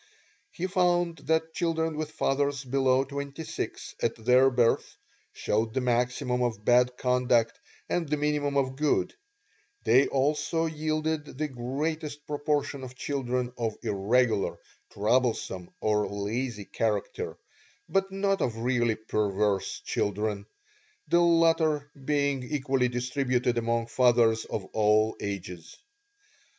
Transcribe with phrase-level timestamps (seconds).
[0.49, 4.97] He found that children with fathers below twenty six at their birth
[5.31, 9.13] showed the maximum of bad conduct and the minimum of good;
[9.83, 14.57] they also yielded the greatest proportion of children of irregular,
[14.91, 17.37] troublesome, or lazy character,
[17.87, 20.47] but not of really perverse children
[21.09, 25.77] the latter being equally distributed among fathers of all ages.